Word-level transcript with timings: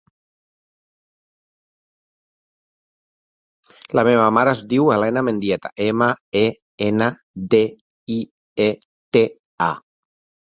La 3.99 4.05
meva 4.07 4.23
mare 4.37 4.53
es 4.57 4.63
diu 4.71 4.89
Helena 4.95 5.23
Mendieta: 5.27 5.71
ema, 5.87 6.07
e, 6.41 6.45
ena, 6.89 7.11
de, 7.55 7.61
i, 8.17 8.19
e, 8.69 8.71
te, 9.19 9.23
a. 9.67 9.73